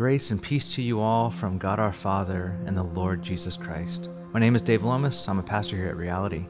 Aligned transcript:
Grace 0.00 0.30
and 0.30 0.42
peace 0.42 0.74
to 0.74 0.80
you 0.80 0.98
all 0.98 1.30
from 1.30 1.58
God 1.58 1.78
our 1.78 1.92
Father 1.92 2.56
and 2.64 2.74
the 2.74 2.82
Lord 2.82 3.22
Jesus 3.22 3.58
Christ. 3.58 4.08
My 4.32 4.40
name 4.40 4.54
is 4.54 4.62
Dave 4.62 4.82
Lomas. 4.82 5.28
I'm 5.28 5.38
a 5.38 5.42
pastor 5.42 5.76
here 5.76 5.88
at 5.88 5.96
Reality. 5.98 6.46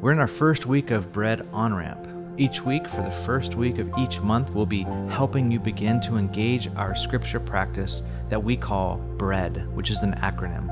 We're 0.00 0.12
in 0.12 0.18
our 0.18 0.26
first 0.26 0.64
week 0.64 0.90
of 0.90 1.12
Bread 1.12 1.46
On 1.52 1.74
Ramp. 1.74 2.00
Each 2.38 2.62
week, 2.62 2.88
for 2.88 3.02
the 3.02 3.10
first 3.10 3.54
week 3.54 3.76
of 3.76 3.92
each 3.98 4.22
month, 4.22 4.48
we'll 4.52 4.64
be 4.64 4.84
helping 5.10 5.50
you 5.50 5.60
begin 5.60 6.00
to 6.00 6.16
engage 6.16 6.68
our 6.74 6.94
scripture 6.94 7.38
practice 7.38 8.00
that 8.30 8.42
we 8.42 8.56
call 8.56 8.96
BREAD, 9.18 9.66
which 9.74 9.90
is 9.90 10.02
an 10.02 10.14
acronym, 10.14 10.70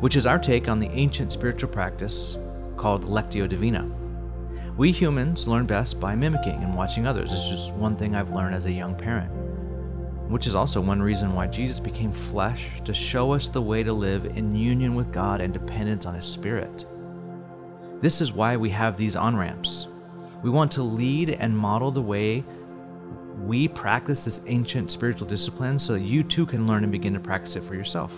which 0.00 0.16
is 0.16 0.24
our 0.24 0.38
take 0.38 0.70
on 0.70 0.80
the 0.80 0.90
ancient 0.92 1.32
spiritual 1.32 1.68
practice 1.68 2.38
called 2.78 3.04
Lectio 3.04 3.46
Divina. 3.46 3.86
We 4.78 4.90
humans 4.90 5.46
learn 5.46 5.66
best 5.66 6.00
by 6.00 6.14
mimicking 6.14 6.62
and 6.62 6.74
watching 6.74 7.06
others. 7.06 7.30
It's 7.30 7.50
just 7.50 7.72
one 7.72 7.94
thing 7.96 8.14
I've 8.14 8.32
learned 8.32 8.54
as 8.54 8.64
a 8.64 8.72
young 8.72 8.94
parent, 8.94 9.30
which 10.30 10.46
is 10.46 10.54
also 10.54 10.80
one 10.80 11.02
reason 11.02 11.34
why 11.34 11.46
Jesus 11.46 11.80
became 11.80 12.12
flesh 12.12 12.68
to 12.84 12.94
show 12.94 13.32
us 13.32 13.48
the 13.48 13.60
way 13.60 13.82
to 13.82 13.92
live 13.92 14.24
in 14.24 14.54
union 14.54 14.94
with 14.94 15.12
God 15.12 15.40
and 15.40 15.52
dependence 15.52 16.06
on 16.06 16.14
His 16.14 16.24
Spirit. 16.24 16.86
This 18.00 18.20
is 18.20 18.32
why 18.32 18.56
we 18.56 18.70
have 18.70 18.96
these 18.96 19.16
on 19.16 19.36
ramps. 19.36 19.88
We 20.42 20.50
want 20.50 20.70
to 20.72 20.82
lead 20.82 21.30
and 21.30 21.56
model 21.56 21.90
the 21.90 22.00
way 22.00 22.44
we 23.44 23.68
practice 23.68 24.24
this 24.24 24.40
ancient 24.46 24.90
spiritual 24.90 25.28
discipline 25.28 25.78
so 25.78 25.92
that 25.94 26.00
you 26.00 26.22
too 26.22 26.44
can 26.46 26.66
learn 26.66 26.82
and 26.82 26.92
begin 26.92 27.14
to 27.14 27.20
practice 27.20 27.56
it 27.56 27.64
for 27.64 27.74
yourself. 27.74 28.12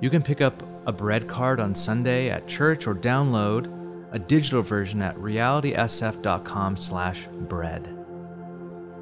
You 0.00 0.10
can 0.10 0.22
pick 0.22 0.40
up 0.40 0.62
a 0.86 0.92
bread 0.92 1.28
card 1.28 1.60
on 1.60 1.74
Sunday 1.74 2.30
at 2.30 2.46
church 2.46 2.86
or 2.86 2.94
download 2.94 3.72
a 4.12 4.18
digital 4.18 4.62
version 4.62 5.02
at 5.02 5.16
realitysf.com/bread. 5.16 7.88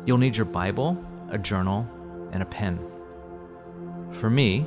You'll 0.05 0.19
need 0.19 0.37
your 0.37 0.47
Bible, 0.47 0.98
a 1.31 1.39
journal, 1.39 1.87
and 2.33 2.43
a 2.43 2.47
pen. 2.47 2.79
For 4.13 4.29
me, 4.29 4.67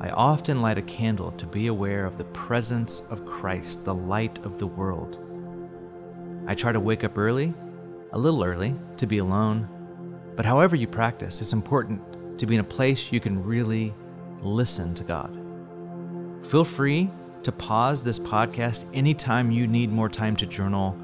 I 0.00 0.10
often 0.10 0.62
light 0.62 0.78
a 0.78 0.82
candle 0.82 1.32
to 1.32 1.46
be 1.46 1.68
aware 1.68 2.04
of 2.04 2.18
the 2.18 2.24
presence 2.24 3.02
of 3.10 3.26
Christ, 3.26 3.84
the 3.84 3.94
light 3.94 4.38
of 4.44 4.58
the 4.58 4.66
world. 4.66 5.18
I 6.46 6.54
try 6.54 6.72
to 6.72 6.80
wake 6.80 7.04
up 7.04 7.16
early, 7.16 7.54
a 8.12 8.18
little 8.18 8.42
early, 8.42 8.74
to 8.96 9.06
be 9.06 9.18
alone. 9.18 9.68
But 10.34 10.44
however 10.44 10.74
you 10.74 10.88
practice, 10.88 11.40
it's 11.40 11.52
important 11.52 12.38
to 12.38 12.46
be 12.46 12.54
in 12.54 12.60
a 12.60 12.64
place 12.64 13.12
you 13.12 13.20
can 13.20 13.44
really 13.44 13.94
listen 14.40 14.94
to 14.96 15.04
God. 15.04 15.38
Feel 16.48 16.64
free 16.64 17.08
to 17.44 17.52
pause 17.52 18.02
this 18.02 18.18
podcast 18.18 18.84
anytime 18.94 19.50
you 19.50 19.66
need 19.66 19.92
more 19.92 20.08
time 20.08 20.34
to 20.36 20.46
journal 20.46 20.96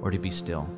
or 0.00 0.10
to 0.10 0.18
be 0.18 0.30
still. 0.30 0.68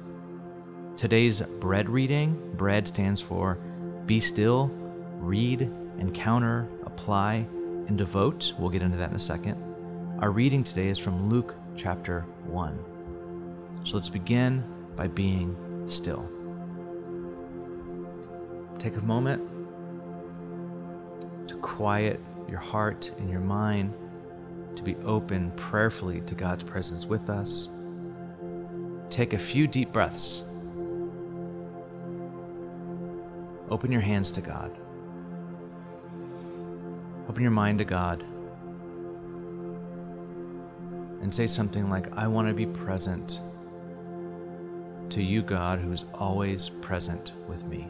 Today's 0.97 1.43
bread 1.43 1.91
reading, 1.91 2.55
bread 2.57 2.89
stands 2.89 3.21
for 3.21 3.59
be 4.07 4.21
still, 4.21 4.71
read, 5.19 5.63
encounter, 5.99 6.69
apply, 6.85 7.47
and 7.89 7.99
devote. 7.99 8.53
We'll 8.59 8.71
get 8.71 8.83
into 8.83 8.97
that 8.99 9.11
in 9.11 9.17
a 9.17 9.21
second. 9.21 9.63
Our 10.21 10.31
reading 10.31 10.63
today 10.63 10.89
is 10.89 10.99
from 10.99 11.29
Luke 11.29 11.57
chapter 11.77 12.21
1. 12.47 13.83
So 13.85 13.97
let's 13.97 14.09
begin 14.09 14.65
by 14.95 15.09
being 15.09 15.57
still. 15.87 16.29
Take 18.79 18.97
a 18.97 19.03
moment 19.03 19.43
to 21.49 21.57
quiet 21.57 22.21
your 22.49 22.59
heart 22.61 23.11
and 23.19 23.29
your 23.29 23.41
mind, 23.41 23.93
to 24.77 24.83
be 24.83 24.95
open 25.05 25.51
prayerfully 25.53 26.21
to 26.23 26.35
God's 26.35 26.63
presence 26.63 27.07
with 27.07 27.29
us. 27.29 27.69
Take 29.11 29.33
a 29.33 29.39
few 29.39 29.67
deep 29.67 29.93
breaths. 29.93 30.45
Open 33.69 33.91
your 33.91 34.01
hands 34.01 34.31
to 34.33 34.41
God. 34.41 34.71
Open 37.29 37.43
your 37.43 37.51
mind 37.51 37.79
to 37.79 37.85
God. 37.85 38.23
And 41.21 41.35
say 41.35 41.49
something 41.49 41.91
like, 41.91 42.13
I 42.17 42.29
want 42.29 42.47
to 42.47 42.55
be 42.55 42.67
present 42.67 43.41
to 45.11 45.23
you, 45.23 45.43
God, 45.43 45.81
who 45.81 45.91
is 45.91 46.05
always 46.15 46.69
present 46.69 47.33
with 47.49 47.65
me. 47.65 47.89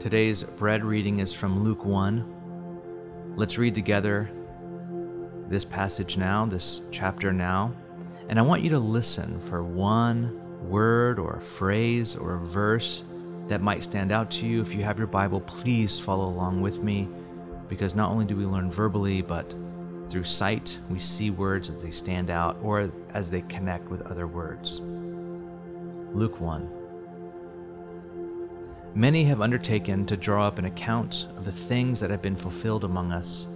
Today's 0.00 0.42
bread 0.42 0.84
reading 0.84 1.20
is 1.20 1.32
from 1.32 1.62
Luke 1.62 1.84
1. 1.84 2.37
Let's 3.38 3.56
read 3.56 3.76
together 3.76 4.28
this 5.48 5.64
passage 5.64 6.16
now, 6.16 6.44
this 6.44 6.80
chapter 6.90 7.32
now, 7.32 7.72
and 8.28 8.36
I 8.36 8.42
want 8.42 8.64
you 8.64 8.70
to 8.70 8.80
listen 8.80 9.38
for 9.48 9.62
one 9.62 10.68
word 10.68 11.20
or 11.20 11.34
a 11.34 11.40
phrase 11.40 12.16
or 12.16 12.34
a 12.34 12.38
verse 12.40 13.04
that 13.46 13.62
might 13.62 13.84
stand 13.84 14.10
out 14.10 14.28
to 14.32 14.46
you. 14.48 14.60
If 14.60 14.74
you 14.74 14.82
have 14.82 14.98
your 14.98 15.06
Bible, 15.06 15.40
please 15.40 16.00
follow 16.00 16.24
along 16.24 16.62
with 16.62 16.82
me 16.82 17.06
because 17.68 17.94
not 17.94 18.10
only 18.10 18.24
do 18.24 18.34
we 18.34 18.44
learn 18.44 18.72
verbally, 18.72 19.22
but 19.22 19.54
through 20.10 20.24
sight, 20.24 20.76
we 20.90 20.98
see 20.98 21.30
words 21.30 21.70
as 21.70 21.80
they 21.80 21.92
stand 21.92 22.30
out 22.30 22.58
or 22.60 22.90
as 23.14 23.30
they 23.30 23.42
connect 23.42 23.88
with 23.88 24.02
other 24.02 24.26
words. 24.26 24.80
Luke 26.12 26.40
1. 26.40 26.77
Many 28.98 29.22
have 29.26 29.40
undertaken 29.40 30.06
to 30.06 30.16
draw 30.16 30.44
up 30.44 30.58
an 30.58 30.64
account 30.64 31.28
of 31.36 31.44
the 31.44 31.52
things 31.52 32.00
that 32.00 32.10
have 32.10 32.20
been 32.20 32.34
fulfilled 32.34 32.82
among 32.82 33.12
us, 33.12 33.46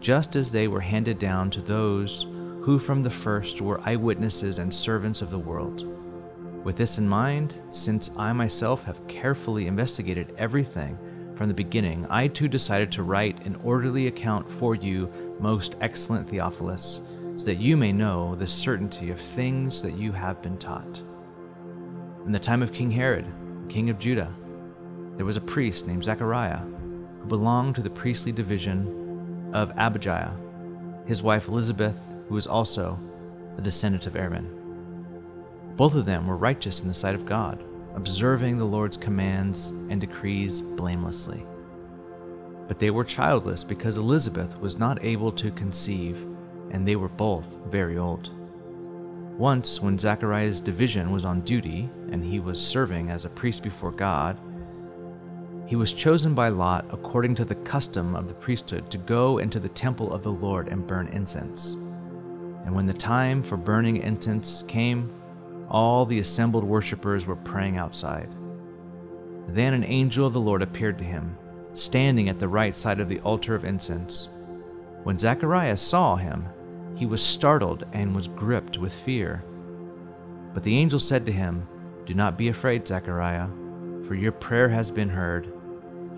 just 0.00 0.34
as 0.34 0.50
they 0.50 0.66
were 0.66 0.80
handed 0.80 1.20
down 1.20 1.52
to 1.52 1.60
those 1.60 2.26
who 2.62 2.80
from 2.80 3.04
the 3.04 3.08
first 3.08 3.60
were 3.60 3.80
eyewitnesses 3.82 4.58
and 4.58 4.74
servants 4.74 5.22
of 5.22 5.30
the 5.30 5.38
world. 5.38 5.86
With 6.64 6.76
this 6.76 6.98
in 6.98 7.08
mind, 7.08 7.54
since 7.70 8.10
I 8.16 8.32
myself 8.32 8.82
have 8.82 9.06
carefully 9.06 9.68
investigated 9.68 10.34
everything 10.36 10.98
from 11.36 11.46
the 11.46 11.54
beginning, 11.54 12.04
I 12.10 12.26
too 12.26 12.48
decided 12.48 12.90
to 12.90 13.04
write 13.04 13.46
an 13.46 13.54
orderly 13.62 14.08
account 14.08 14.50
for 14.50 14.74
you, 14.74 15.08
most 15.38 15.76
excellent 15.80 16.28
Theophilus, 16.28 17.00
so 17.36 17.44
that 17.44 17.60
you 17.60 17.76
may 17.76 17.92
know 17.92 18.34
the 18.34 18.48
certainty 18.48 19.12
of 19.12 19.20
things 19.20 19.80
that 19.84 19.94
you 19.94 20.10
have 20.10 20.42
been 20.42 20.58
taught. 20.58 21.00
In 22.26 22.32
the 22.32 22.40
time 22.40 22.64
of 22.64 22.72
King 22.72 22.90
Herod, 22.90 23.26
king 23.68 23.88
of 23.88 24.00
Judah, 24.00 24.34
there 25.16 25.26
was 25.26 25.36
a 25.36 25.40
priest 25.40 25.86
named 25.86 26.04
Zechariah 26.04 26.58
who 26.58 27.28
belonged 27.28 27.74
to 27.76 27.82
the 27.82 27.90
priestly 27.90 28.32
division 28.32 29.50
of 29.52 29.72
Abijah, 29.76 30.34
his 31.06 31.22
wife 31.22 31.48
Elizabeth, 31.48 31.96
who 32.28 32.34
was 32.34 32.46
also 32.46 32.98
a 33.58 33.60
descendant 33.60 34.06
of 34.06 34.16
Aaron. 34.16 34.48
Both 35.76 35.94
of 35.94 36.06
them 36.06 36.26
were 36.26 36.36
righteous 36.36 36.82
in 36.82 36.88
the 36.88 36.94
sight 36.94 37.14
of 37.14 37.26
God, 37.26 37.62
observing 37.94 38.58
the 38.58 38.64
Lord's 38.64 38.96
commands 38.96 39.68
and 39.90 40.00
decrees 40.00 40.62
blamelessly. 40.62 41.44
But 42.68 42.78
they 42.78 42.90
were 42.90 43.04
childless 43.04 43.64
because 43.64 43.96
Elizabeth 43.96 44.58
was 44.58 44.78
not 44.78 45.04
able 45.04 45.32
to 45.32 45.50
conceive, 45.50 46.16
and 46.70 46.86
they 46.86 46.96
were 46.96 47.08
both 47.08 47.46
very 47.70 47.98
old. 47.98 48.30
Once, 49.36 49.80
when 49.80 49.98
Zechariah's 49.98 50.60
division 50.60 51.10
was 51.10 51.24
on 51.24 51.40
duty 51.40 51.88
and 52.10 52.24
he 52.24 52.38
was 52.38 52.64
serving 52.64 53.10
as 53.10 53.24
a 53.24 53.30
priest 53.30 53.62
before 53.62 53.90
God, 53.90 54.38
he 55.72 55.76
was 55.76 55.94
chosen 55.94 56.34
by 56.34 56.50
Lot 56.50 56.84
according 56.92 57.34
to 57.36 57.46
the 57.46 57.54
custom 57.54 58.14
of 58.14 58.28
the 58.28 58.34
priesthood 58.34 58.90
to 58.90 58.98
go 58.98 59.38
into 59.38 59.58
the 59.58 59.70
temple 59.70 60.12
of 60.12 60.22
the 60.22 60.30
Lord 60.30 60.68
and 60.68 60.86
burn 60.86 61.08
incense. 61.08 61.72
And 62.66 62.74
when 62.74 62.84
the 62.84 62.92
time 62.92 63.42
for 63.42 63.56
burning 63.56 63.96
incense 63.96 64.64
came, 64.68 65.10
all 65.70 66.04
the 66.04 66.18
assembled 66.18 66.62
worshippers 66.62 67.24
were 67.24 67.36
praying 67.36 67.78
outside. 67.78 68.28
Then 69.48 69.72
an 69.72 69.82
angel 69.84 70.26
of 70.26 70.34
the 70.34 70.40
Lord 70.40 70.60
appeared 70.60 70.98
to 70.98 71.04
him, 71.04 71.38
standing 71.72 72.28
at 72.28 72.38
the 72.38 72.48
right 72.48 72.76
side 72.76 73.00
of 73.00 73.08
the 73.08 73.20
altar 73.20 73.54
of 73.54 73.64
incense. 73.64 74.28
When 75.04 75.16
Zacharias 75.16 75.80
saw 75.80 76.16
him, 76.16 76.44
he 76.96 77.06
was 77.06 77.24
startled 77.24 77.86
and 77.94 78.14
was 78.14 78.28
gripped 78.28 78.76
with 78.76 78.92
fear. 78.92 79.42
But 80.52 80.64
the 80.64 80.76
angel 80.76 80.98
said 80.98 81.24
to 81.24 81.32
him, 81.32 81.66
Do 82.04 82.12
not 82.12 82.36
be 82.36 82.48
afraid, 82.48 82.86
Zechariah, 82.86 83.48
for 84.06 84.14
your 84.14 84.32
prayer 84.32 84.68
has 84.68 84.90
been 84.90 85.08
heard. 85.08 85.50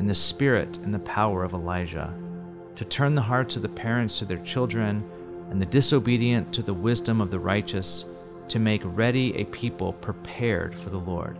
in 0.00 0.06
the 0.06 0.14
spirit 0.14 0.78
and 0.78 0.92
the 0.92 0.98
power 1.00 1.44
of 1.44 1.52
Elijah, 1.52 2.12
to 2.74 2.86
turn 2.86 3.14
the 3.14 3.20
hearts 3.20 3.54
of 3.54 3.62
the 3.62 3.68
parents 3.68 4.18
to 4.18 4.24
their 4.24 4.38
children 4.38 5.04
and 5.50 5.60
the 5.60 5.66
disobedient 5.66 6.52
to 6.54 6.62
the 6.62 6.72
wisdom 6.72 7.20
of 7.20 7.30
the 7.30 7.38
righteous, 7.38 8.06
to 8.48 8.58
make 8.58 8.80
ready 8.82 9.36
a 9.36 9.44
people 9.44 9.92
prepared 9.92 10.76
for 10.76 10.88
the 10.88 10.98
Lord. 10.98 11.36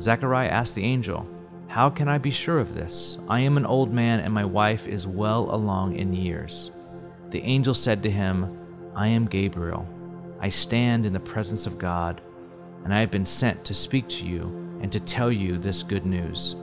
Zechariah 0.00 0.48
asked 0.48 0.76
the 0.76 0.84
angel, 0.84 1.26
How 1.66 1.90
can 1.90 2.08
I 2.08 2.18
be 2.18 2.30
sure 2.30 2.60
of 2.60 2.74
this? 2.74 3.18
I 3.28 3.40
am 3.40 3.56
an 3.56 3.66
old 3.66 3.92
man, 3.92 4.20
and 4.20 4.32
my 4.32 4.44
wife 4.44 4.86
is 4.86 5.08
well 5.08 5.52
along 5.52 5.96
in 5.96 6.12
years. 6.12 6.70
The 7.30 7.42
angel 7.42 7.74
said 7.74 8.00
to 8.04 8.10
him, 8.10 8.56
I 8.94 9.08
am 9.08 9.26
Gabriel. 9.26 9.88
I 10.40 10.50
stand 10.50 11.04
in 11.04 11.12
the 11.12 11.18
presence 11.18 11.66
of 11.66 11.78
God, 11.78 12.20
and 12.84 12.94
I 12.94 13.00
have 13.00 13.10
been 13.10 13.26
sent 13.26 13.64
to 13.64 13.74
speak 13.74 14.08
to 14.10 14.24
you 14.24 14.44
and 14.80 14.92
to 14.92 15.00
tell 15.00 15.32
you 15.32 15.58
this 15.58 15.82
good 15.82 16.06
news. 16.06 16.54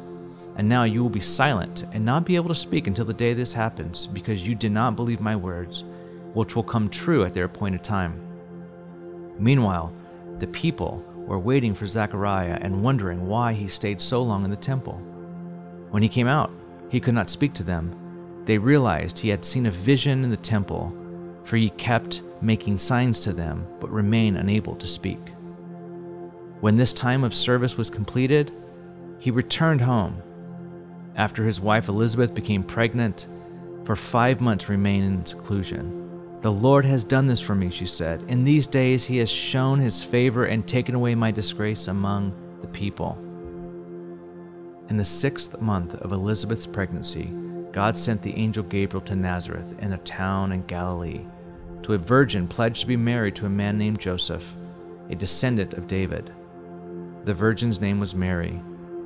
And 0.57 0.67
now 0.67 0.83
you 0.83 1.01
will 1.01 1.09
be 1.09 1.19
silent 1.19 1.85
and 1.93 2.03
not 2.03 2.25
be 2.25 2.35
able 2.35 2.49
to 2.49 2.55
speak 2.55 2.87
until 2.87 3.05
the 3.05 3.13
day 3.13 3.33
this 3.33 3.53
happens, 3.53 4.07
because 4.07 4.47
you 4.47 4.55
did 4.55 4.71
not 4.71 4.95
believe 4.95 5.21
my 5.21 5.35
words, 5.35 5.83
which 6.33 6.55
will 6.55 6.63
come 6.63 6.89
true 6.89 7.23
at 7.23 7.33
their 7.33 7.45
appointed 7.45 7.83
time. 7.83 8.19
Meanwhile, 9.39 9.93
the 10.39 10.47
people 10.47 11.03
were 11.15 11.37
waiting 11.39 11.75
for 11.75 11.85
Zechariah 11.85 12.57
and 12.61 12.83
wondering 12.83 13.27
why 13.27 13.53
he 13.53 13.67
stayed 13.67 14.01
so 14.01 14.23
long 14.23 14.43
in 14.43 14.49
the 14.49 14.57
temple. 14.57 14.95
When 15.91 16.01
he 16.01 16.09
came 16.09 16.27
out, 16.27 16.51
he 16.89 16.99
could 16.99 17.13
not 17.13 17.29
speak 17.29 17.53
to 17.53 17.63
them. 17.63 17.95
They 18.45 18.57
realized 18.57 19.19
he 19.19 19.29
had 19.29 19.45
seen 19.45 19.65
a 19.65 19.71
vision 19.71 20.23
in 20.23 20.31
the 20.31 20.37
temple, 20.37 20.95
for 21.43 21.57
he 21.57 21.69
kept 21.71 22.23
making 22.41 22.77
signs 22.77 23.19
to 23.21 23.33
them, 23.33 23.67
but 23.79 23.91
remained 23.91 24.37
unable 24.37 24.75
to 24.75 24.87
speak. 24.87 25.19
When 26.61 26.77
this 26.77 26.93
time 26.93 27.23
of 27.23 27.35
service 27.35 27.77
was 27.77 27.89
completed, 27.89 28.51
he 29.19 29.29
returned 29.31 29.81
home. 29.81 30.23
After 31.17 31.43
his 31.43 31.59
wife 31.59 31.89
Elizabeth 31.89 32.33
became 32.33 32.63
pregnant, 32.63 33.27
for 33.83 33.95
five 33.95 34.39
months 34.39 34.69
remained 34.69 35.05
in 35.05 35.25
seclusion. 35.25 36.39
The 36.41 36.51
Lord 36.51 36.85
has 36.85 37.03
done 37.03 37.25
this 37.25 37.41
for 37.41 37.55
me, 37.55 37.71
she 37.71 37.87
said. 37.87 38.23
In 38.27 38.43
these 38.43 38.67
days 38.67 39.05
he 39.05 39.17
has 39.17 39.29
shown 39.29 39.79
his 39.79 40.03
favor 40.03 40.45
and 40.45 40.67
taken 40.67 40.93
away 40.93 41.15
my 41.15 41.31
disgrace 41.31 41.87
among 41.87 42.33
the 42.61 42.67
people. 42.67 43.17
In 44.89 44.97
the 44.97 45.03
sixth 45.03 45.59
month 45.59 45.95
of 45.95 46.11
Elizabeth's 46.11 46.67
pregnancy, 46.67 47.31
God 47.71 47.97
sent 47.97 48.21
the 48.21 48.35
angel 48.35 48.63
Gabriel 48.63 49.05
to 49.05 49.15
Nazareth 49.15 49.73
in 49.79 49.93
a 49.93 49.97
town 49.99 50.51
in 50.51 50.65
Galilee, 50.67 51.25
to 51.83 51.93
a 51.93 51.97
virgin 51.97 52.47
pledged 52.47 52.81
to 52.81 52.87
be 52.87 52.95
married 52.95 53.35
to 53.37 53.47
a 53.47 53.49
man 53.49 53.77
named 53.77 53.99
Joseph, 53.99 54.45
a 55.09 55.15
descendant 55.15 55.73
of 55.73 55.87
David. 55.87 56.31
The 57.25 57.33
virgin's 57.33 57.81
name 57.81 57.99
was 57.99 58.13
Mary. 58.13 58.61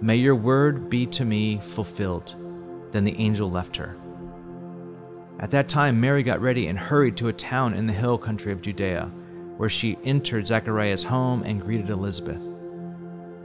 May 0.00 0.16
your 0.16 0.36
word 0.36 0.90
be 0.90 1.06
to 1.06 1.24
me 1.24 1.60
fulfilled. 1.64 2.34
Then 2.92 3.04
the 3.04 3.18
angel 3.18 3.50
left 3.50 3.76
her. 3.76 3.96
At 5.40 5.50
that 5.52 5.68
time, 5.68 6.00
Mary 6.00 6.22
got 6.22 6.40
ready 6.40 6.66
and 6.66 6.78
hurried 6.78 7.16
to 7.18 7.28
a 7.28 7.32
town 7.32 7.74
in 7.74 7.86
the 7.86 7.92
hill 7.92 8.18
country 8.18 8.52
of 8.52 8.60
Judea, 8.60 9.10
where 9.56 9.68
she 9.68 9.98
entered 10.04 10.46
Zechariah's 10.46 11.04
home 11.04 11.42
and 11.42 11.62
greeted 11.62 11.88
Elizabeth. 11.88 12.42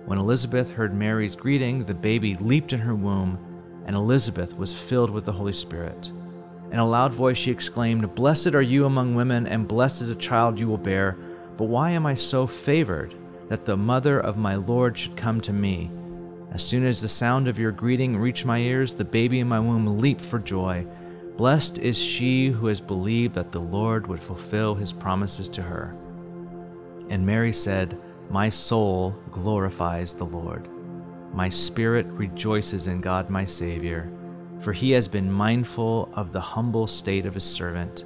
When 0.05 0.19
Elizabeth 0.19 0.71
heard 0.71 0.93
Mary's 0.93 1.35
greeting, 1.37 1.85
the 1.85 1.93
baby 1.93 2.35
leaped 2.35 2.73
in 2.73 2.81
her 2.81 2.95
womb, 2.95 3.39
and 3.85 3.95
Elizabeth 3.95 4.57
was 4.57 4.73
filled 4.73 5.09
with 5.09 5.25
the 5.25 5.31
Holy 5.31 5.53
Spirit. 5.53 6.11
In 6.71 6.79
a 6.79 6.87
loud 6.87 7.13
voice, 7.13 7.37
she 7.37 7.51
exclaimed, 7.51 8.13
Blessed 8.15 8.55
are 8.55 8.61
you 8.61 8.85
among 8.85 9.15
women, 9.15 9.47
and 9.47 9.67
blessed 9.67 10.01
is 10.01 10.09
the 10.09 10.15
child 10.15 10.59
you 10.59 10.67
will 10.67 10.77
bear. 10.77 11.17
But 11.57 11.65
why 11.65 11.91
am 11.91 12.05
I 12.05 12.15
so 12.15 12.47
favored 12.47 13.15
that 13.49 13.65
the 13.65 13.77
mother 13.77 14.19
of 14.19 14.37
my 14.37 14.55
Lord 14.55 14.97
should 14.97 15.15
come 15.15 15.39
to 15.41 15.53
me? 15.53 15.91
As 16.51 16.61
soon 16.61 16.85
as 16.85 17.01
the 17.01 17.07
sound 17.07 17.47
of 17.47 17.57
your 17.57 17.71
greeting 17.71 18.17
reached 18.17 18.45
my 18.45 18.57
ears, 18.57 18.95
the 18.95 19.05
baby 19.05 19.39
in 19.39 19.47
my 19.47 19.59
womb 19.59 19.97
leaped 19.99 20.25
for 20.25 20.37
joy. 20.37 20.85
Blessed 21.37 21.79
is 21.79 21.97
she 21.97 22.47
who 22.47 22.67
has 22.67 22.81
believed 22.81 23.35
that 23.35 23.53
the 23.53 23.61
Lord 23.61 24.05
would 24.07 24.21
fulfill 24.21 24.75
his 24.75 24.91
promises 24.91 25.47
to 25.49 25.61
her. 25.61 25.95
And 27.09 27.25
Mary 27.25 27.53
said, 27.53 27.97
My 28.29 28.49
soul 28.49 29.15
glorifies 29.31 30.13
the 30.13 30.25
Lord. 30.25 30.67
My 31.33 31.47
spirit 31.47 32.05
rejoices 32.07 32.87
in 32.87 32.99
God 32.99 33.29
my 33.29 33.45
Savior, 33.45 34.11
for 34.59 34.73
he 34.73 34.91
has 34.91 35.07
been 35.07 35.31
mindful 35.31 36.11
of 36.13 36.33
the 36.33 36.41
humble 36.41 36.85
state 36.85 37.25
of 37.25 37.33
his 37.33 37.45
servant. 37.45 38.03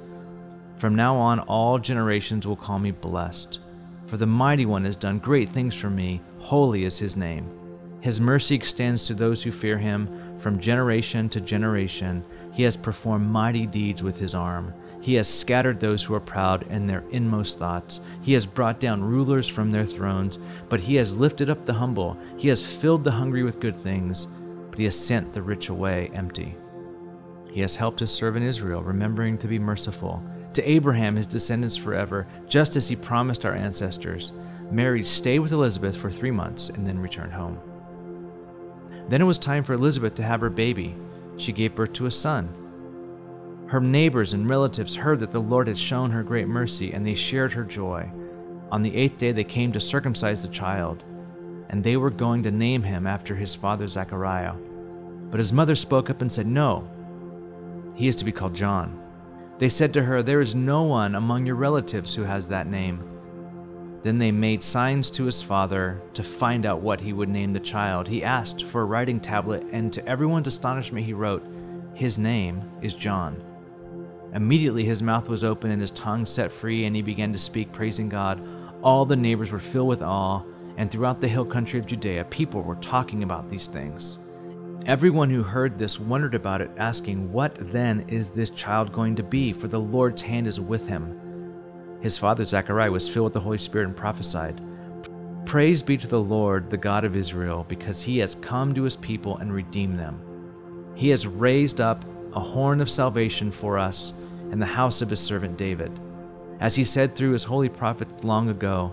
From 0.76 0.94
now 0.94 1.16
on, 1.16 1.40
all 1.40 1.80
generations 1.80 2.46
will 2.46 2.54
call 2.54 2.78
me 2.78 2.92
blessed, 2.92 3.58
for 4.06 4.16
the 4.16 4.26
Mighty 4.26 4.66
One 4.66 4.84
has 4.84 4.96
done 4.96 5.18
great 5.18 5.48
things 5.48 5.74
for 5.74 5.90
me. 5.90 6.20
Holy 6.38 6.84
is 6.84 6.98
his 6.98 7.16
name. 7.16 7.50
His 8.00 8.20
mercy 8.20 8.54
extends 8.54 9.06
to 9.06 9.14
those 9.14 9.42
who 9.42 9.50
fear 9.50 9.78
him 9.78 10.38
from 10.38 10.60
generation 10.60 11.28
to 11.30 11.40
generation. 11.40 12.24
He 12.52 12.62
has 12.62 12.76
performed 12.76 13.28
mighty 13.28 13.66
deeds 13.66 14.02
with 14.02 14.18
his 14.18 14.34
arm. 14.34 14.72
He 15.00 15.14
has 15.14 15.28
scattered 15.28 15.80
those 15.80 16.02
who 16.02 16.14
are 16.14 16.20
proud 16.20 16.64
in 16.70 16.86
their 16.86 17.04
inmost 17.10 17.58
thoughts. 17.58 18.00
He 18.22 18.32
has 18.32 18.46
brought 18.46 18.80
down 18.80 19.04
rulers 19.04 19.48
from 19.48 19.70
their 19.70 19.86
thrones, 19.86 20.38
but 20.68 20.80
he 20.80 20.96
has 20.96 21.18
lifted 21.18 21.50
up 21.50 21.64
the 21.64 21.74
humble. 21.74 22.16
He 22.36 22.48
has 22.48 22.64
filled 22.64 23.04
the 23.04 23.12
hungry 23.12 23.42
with 23.42 23.60
good 23.60 23.80
things, 23.82 24.26
but 24.70 24.78
he 24.78 24.84
has 24.84 24.98
sent 24.98 25.32
the 25.32 25.42
rich 25.42 25.68
away 25.68 26.10
empty. 26.14 26.54
He 27.50 27.60
has 27.60 27.76
helped 27.76 28.00
his 28.00 28.10
servant 28.10 28.44
Israel, 28.44 28.82
remembering 28.82 29.38
to 29.38 29.48
be 29.48 29.58
merciful. 29.58 30.22
To 30.54 30.70
Abraham, 30.70 31.16
his 31.16 31.26
descendants 31.26 31.76
forever, 31.76 32.26
just 32.48 32.76
as 32.76 32.88
he 32.88 32.96
promised 32.96 33.44
our 33.44 33.54
ancestors. 33.54 34.32
Mary 34.70 35.02
stayed 35.02 35.38
with 35.38 35.52
Elizabeth 35.52 35.96
for 35.96 36.10
three 36.10 36.30
months 36.30 36.68
and 36.68 36.86
then 36.86 36.98
returned 36.98 37.32
home. 37.32 37.58
Then 39.08 39.20
it 39.20 39.24
was 39.24 39.38
time 39.38 39.64
for 39.64 39.74
Elizabeth 39.74 40.14
to 40.16 40.22
have 40.22 40.40
her 40.40 40.50
baby 40.50 40.94
she 41.36 41.52
gave 41.52 41.74
birth 41.74 41.92
to 41.94 42.06
a 42.06 42.10
son. 42.10 42.48
Her 43.68 43.80
neighbors 43.80 44.32
and 44.32 44.48
relatives 44.48 44.96
heard 44.96 45.20
that 45.20 45.32
the 45.32 45.40
Lord 45.40 45.68
had 45.68 45.78
shown 45.78 46.10
her 46.10 46.22
great 46.22 46.48
mercy, 46.48 46.92
and 46.92 47.06
they 47.06 47.14
shared 47.14 47.52
her 47.52 47.64
joy. 47.64 48.10
On 48.70 48.82
the 48.82 48.94
eighth 48.96 49.18
day 49.18 49.32
they 49.32 49.44
came 49.44 49.72
to 49.72 49.80
circumcise 49.80 50.42
the 50.42 50.48
child, 50.48 51.02
and 51.68 51.82
they 51.82 51.96
were 51.96 52.10
going 52.10 52.42
to 52.44 52.50
name 52.50 52.84
him 52.84 53.06
after 53.06 53.34
his 53.34 53.54
father 53.54 53.88
Zechariah. 53.88 54.54
But 55.30 55.38
his 55.38 55.52
mother 55.52 55.74
spoke 55.74 56.08
up 56.08 56.22
and 56.22 56.30
said, 56.30 56.46
No, 56.46 56.88
he 57.94 58.08
is 58.08 58.16
to 58.16 58.24
be 58.24 58.32
called 58.32 58.54
John. 58.54 59.02
They 59.58 59.68
said 59.68 59.92
to 59.94 60.04
her, 60.04 60.22
There 60.22 60.40
is 60.40 60.54
no 60.54 60.84
one 60.84 61.14
among 61.14 61.46
your 61.46 61.56
relatives 61.56 62.14
who 62.14 62.22
has 62.22 62.46
that 62.48 62.68
name. 62.68 63.15
Then 64.06 64.18
they 64.18 64.30
made 64.30 64.62
signs 64.62 65.10
to 65.10 65.24
his 65.24 65.42
father 65.42 66.00
to 66.14 66.22
find 66.22 66.64
out 66.64 66.80
what 66.80 67.00
he 67.00 67.12
would 67.12 67.28
name 67.28 67.52
the 67.52 67.58
child. 67.58 68.06
He 68.06 68.22
asked 68.22 68.62
for 68.62 68.82
a 68.82 68.84
writing 68.84 69.18
tablet, 69.18 69.66
and 69.72 69.92
to 69.92 70.06
everyone's 70.06 70.46
astonishment, 70.46 71.04
he 71.04 71.12
wrote, 71.12 71.44
His 71.92 72.16
name 72.16 72.62
is 72.80 72.94
John. 72.94 73.42
Immediately 74.32 74.84
his 74.84 75.02
mouth 75.02 75.28
was 75.28 75.42
open 75.42 75.72
and 75.72 75.80
his 75.80 75.90
tongue 75.90 76.24
set 76.24 76.52
free, 76.52 76.84
and 76.84 76.94
he 76.94 77.02
began 77.02 77.32
to 77.32 77.38
speak, 77.38 77.72
praising 77.72 78.08
God. 78.08 78.40
All 78.80 79.04
the 79.04 79.16
neighbors 79.16 79.50
were 79.50 79.58
filled 79.58 79.88
with 79.88 80.02
awe, 80.02 80.44
and 80.76 80.88
throughout 80.88 81.20
the 81.20 81.26
hill 81.26 81.44
country 81.44 81.80
of 81.80 81.86
Judea, 81.86 82.26
people 82.26 82.62
were 82.62 82.76
talking 82.76 83.24
about 83.24 83.50
these 83.50 83.66
things. 83.66 84.20
Everyone 84.86 85.30
who 85.30 85.42
heard 85.42 85.80
this 85.80 85.98
wondered 85.98 86.36
about 86.36 86.60
it, 86.60 86.70
asking, 86.76 87.32
What 87.32 87.56
then 87.72 88.04
is 88.06 88.30
this 88.30 88.50
child 88.50 88.92
going 88.92 89.16
to 89.16 89.24
be? 89.24 89.52
For 89.52 89.66
the 89.66 89.80
Lord's 89.80 90.22
hand 90.22 90.46
is 90.46 90.60
with 90.60 90.86
him. 90.86 91.25
His 92.00 92.18
father 92.18 92.44
Zechariah 92.44 92.90
was 92.90 93.08
filled 93.08 93.24
with 93.24 93.32
the 93.34 93.40
Holy 93.40 93.58
Spirit 93.58 93.88
and 93.88 93.96
prophesied 93.96 94.60
Praise 95.46 95.80
be 95.80 95.96
to 95.96 96.08
the 96.08 96.20
Lord, 96.20 96.70
the 96.70 96.76
God 96.76 97.04
of 97.04 97.14
Israel, 97.16 97.64
because 97.68 98.02
he 98.02 98.18
has 98.18 98.34
come 98.34 98.74
to 98.74 98.82
his 98.82 98.96
people 98.96 99.36
and 99.36 99.52
redeemed 99.52 99.98
them. 99.98 100.20
He 100.96 101.10
has 101.10 101.26
raised 101.26 101.80
up 101.80 102.04
a 102.34 102.40
horn 102.40 102.80
of 102.80 102.90
salvation 102.90 103.52
for 103.52 103.78
us 103.78 104.12
in 104.50 104.58
the 104.58 104.66
house 104.66 105.02
of 105.02 105.10
his 105.10 105.20
servant 105.20 105.56
David, 105.56 105.96
as 106.58 106.74
he 106.74 106.84
said 106.84 107.14
through 107.14 107.30
his 107.30 107.44
holy 107.44 107.68
prophets 107.68 108.24
long 108.24 108.48
ago 108.48 108.92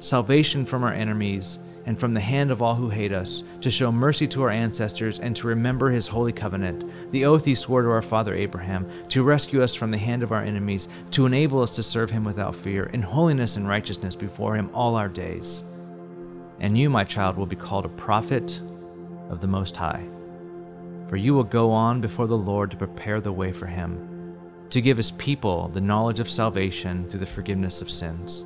salvation 0.00 0.64
from 0.64 0.84
our 0.84 0.92
enemies 0.92 1.58
and 1.88 1.98
from 1.98 2.12
the 2.12 2.20
hand 2.20 2.50
of 2.50 2.60
all 2.60 2.74
who 2.74 2.90
hate 2.90 3.12
us, 3.12 3.42
to 3.62 3.70
show 3.70 3.90
mercy 3.90 4.28
to 4.28 4.42
our 4.42 4.50
ancestors 4.50 5.18
and 5.20 5.34
to 5.34 5.46
remember 5.46 5.90
his 5.90 6.06
holy 6.06 6.34
covenant, 6.34 6.84
the 7.12 7.24
oath 7.24 7.46
he 7.46 7.54
swore 7.54 7.80
to 7.80 7.88
our 7.88 8.02
father 8.02 8.34
Abraham, 8.34 8.86
to 9.08 9.22
rescue 9.22 9.62
us 9.62 9.74
from 9.74 9.90
the 9.90 9.96
hand 9.96 10.22
of 10.22 10.30
our 10.30 10.42
enemies, 10.42 10.86
to 11.12 11.24
enable 11.24 11.62
us 11.62 11.74
to 11.74 11.82
serve 11.82 12.10
him 12.10 12.24
without 12.24 12.54
fear, 12.54 12.84
in 12.92 13.00
holiness 13.00 13.56
and 13.56 13.66
righteousness 13.66 14.14
before 14.14 14.54
him 14.54 14.68
all 14.74 14.96
our 14.96 15.08
days. 15.08 15.64
And 16.60 16.76
you, 16.76 16.90
my 16.90 17.04
child, 17.04 17.38
will 17.38 17.46
be 17.46 17.56
called 17.56 17.86
a 17.86 18.00
prophet 18.04 18.60
of 19.30 19.40
the 19.40 19.46
Most 19.46 19.74
High. 19.74 20.06
For 21.08 21.16
you 21.16 21.32
will 21.32 21.42
go 21.42 21.70
on 21.70 22.02
before 22.02 22.26
the 22.26 22.36
Lord 22.36 22.70
to 22.70 22.76
prepare 22.76 23.22
the 23.22 23.32
way 23.32 23.50
for 23.50 23.64
him, 23.64 24.36
to 24.68 24.82
give 24.82 24.98
his 24.98 25.12
people 25.12 25.68
the 25.68 25.80
knowledge 25.80 26.20
of 26.20 26.28
salvation 26.28 27.08
through 27.08 27.20
the 27.20 27.24
forgiveness 27.24 27.80
of 27.80 27.90
sins 27.90 28.44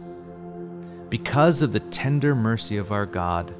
because 1.12 1.60
of 1.60 1.74
the 1.74 1.80
tender 1.80 2.34
mercy 2.34 2.78
of 2.78 2.90
our 2.90 3.04
God, 3.04 3.54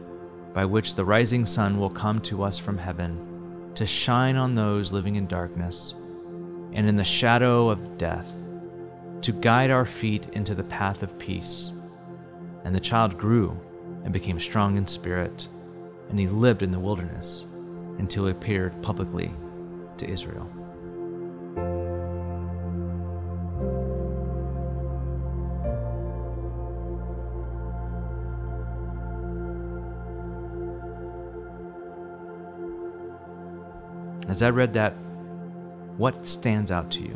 by 0.54 0.64
which 0.64 0.94
the 0.94 1.04
rising 1.04 1.44
sun 1.44 1.78
will 1.78 1.90
come 1.90 2.18
to 2.18 2.42
us 2.42 2.56
from 2.56 2.78
heaven, 2.78 3.70
to 3.74 3.86
shine 3.86 4.36
on 4.36 4.54
those 4.54 4.90
living 4.90 5.16
in 5.16 5.26
darkness 5.26 5.94
and 6.72 6.88
in 6.88 6.96
the 6.96 7.04
shadow 7.04 7.68
of 7.68 7.98
death, 7.98 8.32
to 9.20 9.32
guide 9.32 9.70
our 9.70 9.84
feet 9.84 10.26
into 10.32 10.54
the 10.54 10.64
path 10.64 11.02
of 11.02 11.18
peace. 11.18 11.74
And 12.64 12.74
the 12.74 12.80
child 12.80 13.18
grew 13.18 13.54
and 14.02 14.14
became 14.14 14.40
strong 14.40 14.78
in 14.78 14.86
spirit, 14.86 15.46
and 16.08 16.18
he 16.18 16.28
lived 16.28 16.62
in 16.62 16.72
the 16.72 16.80
wilderness 16.80 17.44
until 17.98 18.24
he 18.24 18.30
appeared 18.30 18.80
publicly 18.80 19.30
to 19.98 20.08
Israel. 20.08 20.50
As 34.28 34.42
I 34.42 34.50
read 34.50 34.72
that, 34.74 34.92
what 35.96 36.24
stands 36.26 36.70
out 36.70 36.90
to 36.92 37.00
you? 37.02 37.14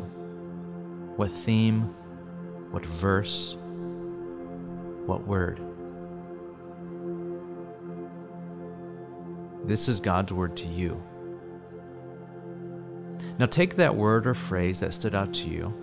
What 1.15 1.31
theme? 1.31 1.95
What 2.71 2.85
verse? 2.85 3.55
What 5.05 5.25
word? 5.25 5.61
This 9.65 9.87
is 9.87 9.99
God's 9.99 10.31
word 10.31 10.55
to 10.57 10.67
you. 10.67 11.01
Now 13.39 13.45
take 13.45 13.75
that 13.75 13.95
word 13.95 14.27
or 14.27 14.33
phrase 14.33 14.79
that 14.81 14.93
stood 14.93 15.15
out 15.15 15.33
to 15.35 15.49
you. 15.49 15.73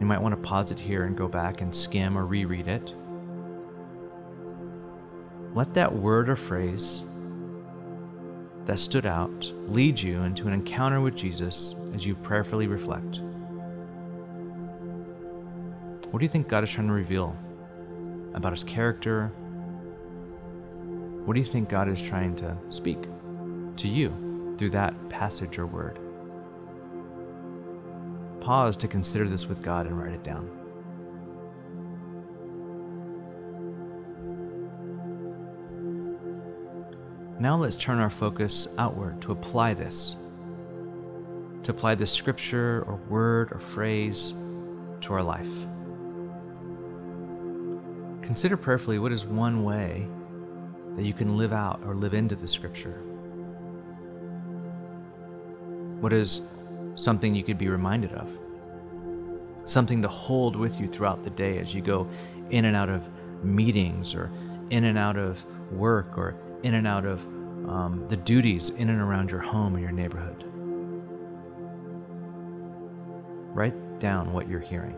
You 0.00 0.06
might 0.06 0.20
want 0.20 0.34
to 0.34 0.48
pause 0.48 0.70
it 0.70 0.78
here 0.78 1.04
and 1.04 1.16
go 1.16 1.28
back 1.28 1.60
and 1.60 1.74
skim 1.74 2.16
or 2.16 2.24
reread 2.26 2.68
it. 2.68 2.92
Let 5.54 5.74
that 5.74 5.94
word 5.94 6.28
or 6.28 6.36
phrase 6.36 7.04
that 8.68 8.78
stood 8.78 9.06
out 9.06 9.50
lead 9.66 9.98
you 9.98 10.22
into 10.24 10.46
an 10.46 10.52
encounter 10.52 11.00
with 11.00 11.16
Jesus 11.16 11.74
as 11.94 12.04
you 12.04 12.14
prayerfully 12.14 12.66
reflect? 12.66 13.20
What 16.10 16.18
do 16.18 16.24
you 16.24 16.28
think 16.28 16.48
God 16.48 16.64
is 16.64 16.70
trying 16.70 16.88
to 16.88 16.92
reveal 16.92 17.34
about 18.34 18.52
his 18.52 18.64
character? 18.64 19.28
What 21.24 21.32
do 21.32 21.40
you 21.40 21.46
think 21.46 21.70
God 21.70 21.88
is 21.88 22.00
trying 22.00 22.36
to 22.36 22.58
speak 22.68 22.98
to 23.76 23.88
you 23.88 24.54
through 24.58 24.70
that 24.70 25.08
passage 25.08 25.58
or 25.58 25.66
word? 25.66 25.98
Pause 28.42 28.76
to 28.78 28.88
consider 28.88 29.26
this 29.26 29.46
with 29.46 29.62
God 29.62 29.86
and 29.86 29.98
write 29.98 30.12
it 30.12 30.22
down. 30.22 30.57
Now 37.40 37.56
let's 37.56 37.76
turn 37.76 38.00
our 38.00 38.10
focus 38.10 38.66
outward 38.78 39.22
to 39.22 39.30
apply 39.30 39.74
this, 39.74 40.16
to 41.62 41.70
apply 41.70 41.94
this 41.94 42.10
scripture 42.10 42.84
or 42.88 42.96
word 43.08 43.52
or 43.52 43.60
phrase 43.60 44.34
to 45.02 45.12
our 45.12 45.22
life. 45.22 45.46
Consider 48.22 48.56
prayerfully 48.56 48.98
what 48.98 49.12
is 49.12 49.24
one 49.24 49.62
way 49.62 50.08
that 50.96 51.04
you 51.04 51.14
can 51.14 51.38
live 51.38 51.52
out 51.52 51.80
or 51.86 51.94
live 51.94 52.12
into 52.12 52.34
the 52.34 52.48
scripture. 52.48 53.00
What 56.00 56.12
is 56.12 56.42
something 56.96 57.36
you 57.36 57.44
could 57.44 57.56
be 57.56 57.68
reminded 57.68 58.14
of? 58.14 58.36
Something 59.64 60.02
to 60.02 60.08
hold 60.08 60.56
with 60.56 60.80
you 60.80 60.88
throughout 60.88 61.22
the 61.22 61.30
day 61.30 61.58
as 61.58 61.72
you 61.72 61.82
go 61.82 62.08
in 62.50 62.64
and 62.64 62.74
out 62.74 62.88
of 62.88 63.04
meetings 63.44 64.12
or 64.12 64.28
in 64.70 64.82
and 64.82 64.98
out 64.98 65.16
of 65.16 65.44
work 65.70 66.18
or 66.18 66.34
in 66.62 66.74
and 66.74 66.86
out 66.86 67.04
of 67.04 67.24
um, 67.68 68.06
the 68.08 68.16
duties 68.16 68.70
in 68.70 68.88
and 68.88 69.00
around 69.00 69.30
your 69.30 69.40
home 69.40 69.74
and 69.74 69.82
your 69.82 69.92
neighborhood. 69.92 70.44
Write 73.54 73.98
down 73.98 74.32
what 74.32 74.48
you're 74.48 74.60
hearing. 74.60 74.96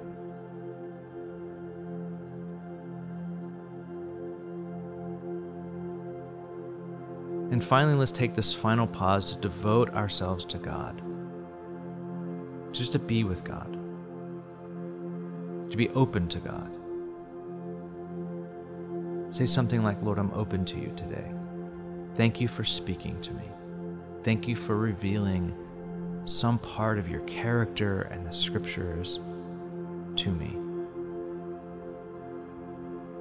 And 7.50 7.64
finally, 7.64 7.94
let's 7.96 8.12
take 8.12 8.34
this 8.34 8.54
final 8.54 8.86
pause 8.86 9.32
to 9.32 9.40
devote 9.40 9.90
ourselves 9.90 10.44
to 10.46 10.58
God. 10.58 11.02
Just 12.72 12.92
to 12.92 13.00
be 13.00 13.24
with 13.24 13.42
God, 13.42 13.72
to 15.70 15.76
be 15.76 15.88
open 15.90 16.28
to 16.28 16.38
God. 16.38 16.70
Say 19.34 19.46
something 19.46 19.82
like, 19.82 20.00
Lord, 20.02 20.18
I'm 20.18 20.32
open 20.32 20.64
to 20.66 20.78
you 20.78 20.92
today. 20.96 21.32
Thank 22.16 22.40
you 22.40 22.48
for 22.48 22.64
speaking 22.64 23.20
to 23.22 23.32
me. 23.32 23.44
Thank 24.22 24.46
you 24.46 24.56
for 24.56 24.76
revealing 24.76 25.54
some 26.26 26.58
part 26.58 26.98
of 26.98 27.08
your 27.08 27.20
character 27.20 28.02
and 28.02 28.26
the 28.26 28.32
scriptures 28.32 29.20
to 30.16 30.30
me. 30.30 30.56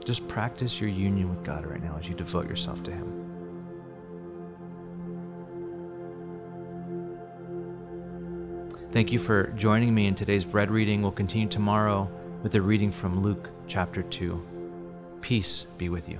Just 0.05 0.27
practice 0.27 0.81
your 0.81 0.89
union 0.89 1.29
with 1.29 1.43
God 1.43 1.65
right 1.65 1.83
now 1.83 1.95
as 1.99 2.09
you 2.09 2.15
devote 2.15 2.49
yourself 2.49 2.83
to 2.83 2.91
Him. 2.91 3.19
Thank 8.91 9.11
you 9.11 9.19
for 9.19 9.47
joining 9.55 9.93
me 9.93 10.07
in 10.07 10.15
today's 10.15 10.45
bread 10.45 10.71
reading. 10.71 11.03
We'll 11.03 11.11
continue 11.11 11.47
tomorrow 11.47 12.09
with 12.41 12.55
a 12.55 12.61
reading 12.61 12.91
from 12.91 13.21
Luke 13.21 13.49
chapter 13.67 14.01
2. 14.01 15.19
Peace 15.21 15.67
be 15.77 15.89
with 15.89 16.09
you. 16.09 16.19